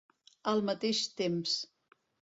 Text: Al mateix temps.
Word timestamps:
Al 0.51 0.63
mateix 0.69 1.03
temps. 1.21 1.55